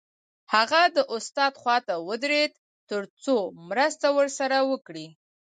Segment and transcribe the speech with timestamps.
[0.53, 2.51] هغه د استاد خواته ودرېد
[2.89, 3.35] تر څو
[3.69, 5.07] مرسته ورسره وکړي